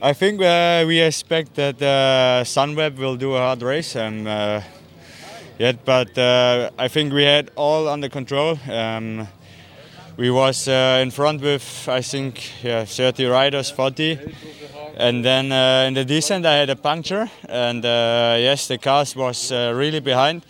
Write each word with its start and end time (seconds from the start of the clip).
I 0.00 0.12
think 0.12 0.40
uh, 0.40 0.84
we 0.86 1.00
expect 1.00 1.56
that 1.56 1.82
uh, 1.82 2.44
Sunweb 2.44 2.98
will 2.98 3.16
do 3.16 3.34
a 3.34 3.38
hard 3.38 3.62
race, 3.62 3.96
and 3.96 4.28
uh, 4.28 4.60
yet, 5.58 5.84
but 5.84 6.16
uh, 6.16 6.70
I 6.78 6.86
think 6.86 7.12
we 7.12 7.24
had 7.24 7.50
all 7.56 7.88
under 7.88 8.08
control. 8.08 8.56
Um, 8.70 9.26
we 10.16 10.30
was 10.30 10.68
uh, 10.68 11.00
in 11.02 11.10
front 11.10 11.42
with 11.42 11.88
I 11.88 12.02
think 12.02 12.62
yeah 12.62 12.84
30 12.84 13.26
riders, 13.26 13.72
40, 13.72 14.20
and 14.96 15.24
then 15.24 15.50
uh, 15.50 15.86
in 15.88 15.94
the 15.94 16.04
descent 16.04 16.46
I 16.46 16.54
had 16.54 16.70
a 16.70 16.76
puncture, 16.76 17.28
and 17.48 17.82
yes, 17.82 18.68
the 18.68 18.78
cars 18.78 19.16
was 19.16 19.50
really 19.50 20.00
behind. 20.00 20.46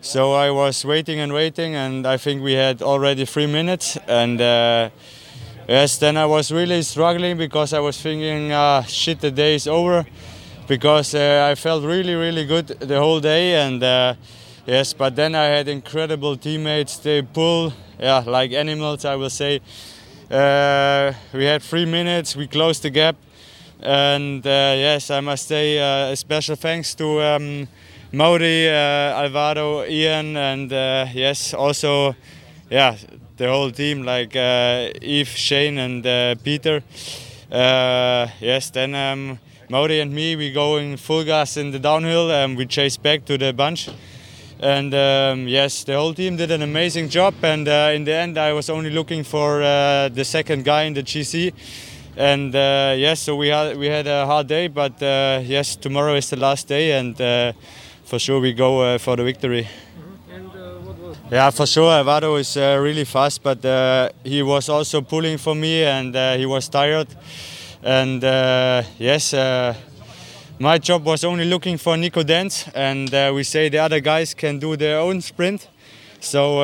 So 0.00 0.32
I 0.32 0.50
was 0.50 0.84
waiting 0.84 1.20
and 1.20 1.32
waiting, 1.32 1.76
and 1.76 2.08
I 2.08 2.16
think 2.16 2.42
we 2.42 2.54
had 2.54 2.82
already 2.82 3.24
three 3.24 3.46
minutes, 3.46 3.96
and. 4.08 4.90
Yes, 5.66 5.96
then 5.96 6.18
I 6.18 6.26
was 6.26 6.52
really 6.52 6.82
struggling 6.82 7.38
because 7.38 7.72
I 7.72 7.80
was 7.80 7.98
thinking, 7.98 8.52
uh, 8.52 8.82
shit, 8.82 9.20
the 9.20 9.30
day 9.30 9.54
is 9.54 9.66
over, 9.66 10.04
because 10.68 11.14
uh, 11.14 11.48
I 11.50 11.54
felt 11.54 11.84
really, 11.84 12.14
really 12.14 12.44
good 12.44 12.66
the 12.66 12.98
whole 12.98 13.18
day, 13.18 13.54
and 13.54 13.82
uh, 13.82 14.14
yes, 14.66 14.92
but 14.92 15.16
then 15.16 15.34
I 15.34 15.44
had 15.44 15.68
incredible 15.68 16.36
teammates. 16.36 16.98
They 16.98 17.22
pull, 17.22 17.72
yeah, 17.98 18.22
like 18.26 18.52
animals, 18.52 19.06
I 19.06 19.16
will 19.16 19.30
say. 19.30 19.62
Uh, 20.30 21.14
we 21.32 21.44
had 21.44 21.62
three 21.62 21.86
minutes, 21.86 22.36
we 22.36 22.46
closed 22.46 22.82
the 22.82 22.90
gap, 22.90 23.16
and 23.80 24.46
uh, 24.46 24.74
yes, 24.76 25.10
I 25.10 25.20
must 25.20 25.48
say 25.48 25.78
uh, 25.78 26.12
a 26.12 26.16
special 26.16 26.56
thanks 26.56 26.94
to 26.96 27.22
um, 27.22 27.68
Mauri, 28.12 28.68
Alvaro, 28.68 29.86
Ian, 29.86 30.36
and 30.36 30.70
yes, 30.70 31.54
also, 31.54 32.14
yeah, 32.68 32.98
the 33.36 33.48
whole 33.48 33.70
team 33.70 34.02
like 34.02 34.36
uh, 34.36 34.90
Eve, 35.02 35.28
Shane, 35.28 35.78
and 35.78 36.06
uh, 36.06 36.34
Peter. 36.42 36.82
Uh, 37.50 38.28
yes, 38.40 38.70
then 38.70 38.94
um, 38.94 39.38
and 39.70 40.12
me 40.12 40.36
we 40.36 40.52
going 40.52 40.96
full 40.96 41.24
gas 41.24 41.56
in 41.56 41.70
the 41.70 41.78
downhill 41.78 42.30
and 42.30 42.56
we 42.56 42.66
chase 42.66 42.96
back 42.96 43.24
to 43.24 43.36
the 43.36 43.52
bunch. 43.52 43.88
And 44.60 44.94
um, 44.94 45.48
yes, 45.48 45.84
the 45.84 45.94
whole 45.94 46.14
team 46.14 46.36
did 46.36 46.50
an 46.50 46.62
amazing 46.62 47.08
job. 47.08 47.34
And 47.42 47.66
uh, 47.66 47.90
in 47.92 48.04
the 48.04 48.14
end, 48.14 48.38
I 48.38 48.52
was 48.52 48.70
only 48.70 48.90
looking 48.90 49.24
for 49.24 49.62
uh, 49.62 50.08
the 50.08 50.24
second 50.24 50.64
guy 50.64 50.84
in 50.84 50.94
the 50.94 51.02
GC. 51.02 51.52
And 52.16 52.54
uh, 52.54 52.94
yes, 52.96 53.20
so 53.20 53.34
we 53.34 53.48
had 53.48 53.76
we 53.76 53.86
had 53.86 54.06
a 54.06 54.24
hard 54.26 54.46
day, 54.46 54.68
but 54.68 55.02
uh, 55.02 55.40
yes, 55.42 55.74
tomorrow 55.74 56.14
is 56.14 56.30
the 56.30 56.36
last 56.36 56.68
day, 56.68 56.92
and 56.92 57.16
for 58.04 58.20
sure 58.20 58.38
we 58.38 58.52
go 58.52 58.96
for 58.98 59.16
the 59.16 59.24
victory. 59.24 59.66
And 60.30 60.46
uh, 60.50 60.78
what 60.86 60.96
was 60.98 61.13
Yeah, 61.30 61.50
for 61.50 61.66
sure. 61.66 61.90
Alvaro 61.90 62.36
is 62.36 62.56
uh, 62.56 62.78
really 62.80 63.04
fast, 63.04 63.42
but 63.42 63.64
uh, 63.64 64.10
he 64.22 64.42
was 64.42 64.68
also 64.68 65.00
pulling 65.00 65.38
for 65.38 65.54
me, 65.54 65.82
and 65.82 66.14
uh, 66.14 66.36
he 66.36 66.46
was 66.46 66.68
tired. 66.68 67.08
And 67.82 68.22
uh, 68.22 68.82
yes, 68.98 69.32
uh, 69.32 69.74
my 70.58 70.78
job 70.78 71.04
was 71.04 71.24
only 71.24 71.44
looking 71.46 71.78
for 71.78 71.96
Nico 71.96 72.22
Denz, 72.22 72.70
and 72.74 73.12
uh, 73.12 73.32
we 73.34 73.42
say 73.42 73.68
the 73.68 73.78
other 73.78 74.00
guys 74.00 74.34
can 74.34 74.58
do 74.58 74.76
their 74.76 74.98
own 74.98 75.20
sprint. 75.20 75.68
So 76.20 76.62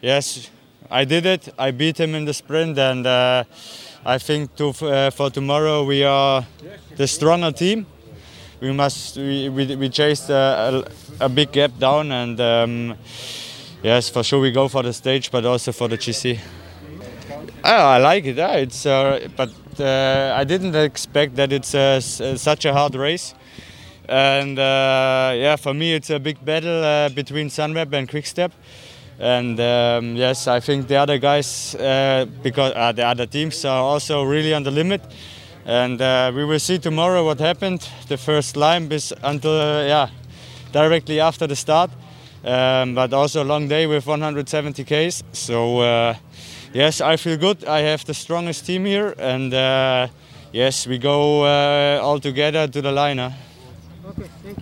yes, 0.00 0.50
I 0.90 1.04
did 1.04 1.26
it. 1.26 1.48
I 1.58 1.70
beat 1.70 1.98
him 1.98 2.14
in 2.14 2.24
the 2.24 2.34
sprint, 2.34 2.78
and 2.78 3.06
I 3.06 4.18
think 4.18 4.56
to, 4.56 4.72
for 5.12 5.30
tomorrow 5.30 5.84
we 5.84 6.04
are 6.04 6.44
the 6.96 7.06
stronger 7.06 7.52
team 7.52 7.86
we 8.62 8.70
must 8.70 9.16
we, 9.16 9.48
we, 9.48 9.74
we 9.74 9.88
chased 9.88 10.30
a, 10.30 10.84
a, 11.20 11.24
a 11.26 11.28
big 11.28 11.50
gap 11.50 11.76
down 11.78 12.12
and 12.12 12.40
um, 12.40 12.94
yes 13.82 14.08
for 14.08 14.22
sure 14.22 14.40
we 14.40 14.52
go 14.52 14.68
for 14.68 14.84
the 14.84 14.92
stage 14.92 15.32
but 15.32 15.44
also 15.44 15.72
for 15.72 15.88
the 15.88 15.98
GC 15.98 16.38
Ah, 17.64 17.92
I 17.92 17.98
like 17.98 18.24
it. 18.24 18.36
Yeah, 18.36 18.56
it's 18.56 18.86
uh, 18.86 19.28
but 19.36 19.50
uh, 19.78 20.34
I 20.36 20.42
didn't 20.42 20.74
expect 20.74 21.36
that 21.36 21.52
it's 21.52 21.74
uh, 21.74 22.00
such 22.00 22.64
a 22.64 22.72
hard 22.72 22.96
race. 22.96 23.34
And 24.08 24.58
uh, 24.58 25.32
yeah 25.34 25.56
for 25.56 25.72
me 25.72 25.94
it's 25.94 26.10
a 26.10 26.18
big 26.18 26.44
battle 26.44 26.84
uh, 26.84 27.08
between 27.08 27.48
Sunweb 27.48 27.92
and 27.92 28.08
Quickstep. 28.08 28.52
And 29.18 29.60
um, 29.60 30.16
yes 30.16 30.48
I 30.48 30.60
think 30.60 30.88
the 30.88 30.96
other 30.96 31.18
guys 31.18 31.74
uh, 31.76 32.26
because 32.42 32.74
the 32.96 33.06
other 33.06 33.26
teams 33.26 33.64
are 33.64 33.80
also 33.80 34.24
really 34.24 34.54
on 34.54 34.64
the 34.64 34.72
limit 34.72 35.02
and 35.66 36.00
uh, 36.00 36.32
we 36.34 36.44
will 36.44 36.58
see 36.58 36.78
tomorrow 36.78 37.24
what 37.24 37.38
happened. 37.38 37.88
The 38.08 38.16
first 38.16 38.54
climb 38.54 38.90
is 38.92 39.12
until 39.22 39.52
uh, 39.52 39.84
yeah, 39.84 40.08
directly 40.72 41.20
after 41.20 41.46
the 41.46 41.56
start, 41.56 41.90
um, 42.44 42.94
but 42.94 43.12
also 43.12 43.42
a 43.42 43.44
long 43.44 43.68
day 43.68 43.86
with 43.86 44.06
170 44.06 44.84
k's. 44.84 45.22
So 45.32 45.80
uh, 45.80 46.14
yes, 46.72 47.00
I 47.00 47.16
feel 47.16 47.36
good. 47.36 47.64
I 47.64 47.80
have 47.80 48.04
the 48.04 48.14
strongest 48.14 48.66
team 48.66 48.84
here, 48.84 49.14
and 49.18 49.54
uh, 49.54 50.08
yes, 50.52 50.86
we 50.86 50.98
go 50.98 51.44
uh, 51.44 52.00
all 52.02 52.18
together 52.18 52.66
to 52.66 52.82
the 52.82 52.92
line. 52.92 53.18
huh? 53.18 53.30